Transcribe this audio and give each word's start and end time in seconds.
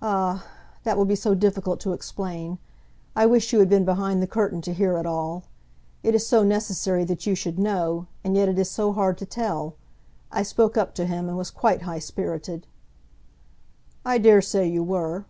"Ah, 0.00 0.46
that 0.84 0.96
will 0.96 1.04
be 1.04 1.16
so 1.16 1.34
difficult 1.34 1.80
to 1.80 1.92
explain. 1.92 2.58
I 3.16 3.26
wish 3.26 3.52
you 3.52 3.58
had 3.58 3.68
been 3.68 3.84
behind 3.84 4.22
the 4.22 4.28
curtain 4.28 4.60
to 4.60 4.72
hear 4.72 4.96
it 4.98 5.04
all. 5.04 5.46
It 6.04 6.14
is 6.14 6.24
so 6.24 6.44
necessary 6.44 7.02
that 7.06 7.26
you 7.26 7.34
should 7.34 7.58
know, 7.58 8.06
and 8.22 8.36
yet 8.36 8.48
it 8.48 8.56
is 8.56 8.70
so 8.70 8.92
hard 8.92 9.18
to 9.18 9.26
tell. 9.26 9.74
I 10.30 10.44
spoke 10.44 10.76
up 10.76 10.94
to 10.94 11.06
him, 11.06 11.26
and 11.28 11.36
was 11.36 11.50
quite 11.50 11.82
high 11.82 11.98
spirited." 11.98 12.68
"I 14.04 14.18
daresay 14.18 14.68
you 14.68 14.84
were." 14.84 15.24